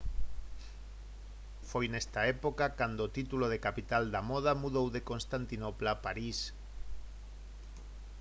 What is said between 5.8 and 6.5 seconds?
a parís